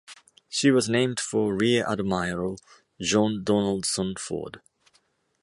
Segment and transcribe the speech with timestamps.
[0.49, 2.57] She was named for Rear Admiral
[2.99, 4.59] John Donaldson Ford.